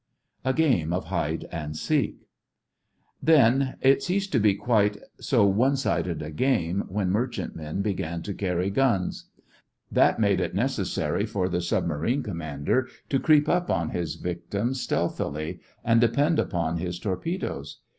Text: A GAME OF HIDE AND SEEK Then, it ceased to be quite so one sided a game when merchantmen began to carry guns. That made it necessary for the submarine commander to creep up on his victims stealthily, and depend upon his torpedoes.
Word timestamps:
A 0.43 0.51
GAME 0.51 0.93
OF 0.93 1.05
HIDE 1.05 1.45
AND 1.51 1.77
SEEK 1.77 2.25
Then, 3.21 3.75
it 3.81 4.01
ceased 4.01 4.31
to 4.31 4.39
be 4.39 4.55
quite 4.55 4.97
so 5.19 5.45
one 5.45 5.77
sided 5.77 6.23
a 6.23 6.31
game 6.31 6.85
when 6.87 7.11
merchantmen 7.11 7.83
began 7.83 8.23
to 8.23 8.33
carry 8.33 8.71
guns. 8.71 9.25
That 9.91 10.17
made 10.19 10.39
it 10.41 10.55
necessary 10.55 11.27
for 11.27 11.47
the 11.47 11.61
submarine 11.61 12.23
commander 12.23 12.89
to 13.09 13.19
creep 13.19 13.47
up 13.47 13.69
on 13.69 13.89
his 13.91 14.15
victims 14.15 14.81
stealthily, 14.81 15.59
and 15.85 16.01
depend 16.01 16.39
upon 16.39 16.77
his 16.77 16.97
torpedoes. 16.97 17.77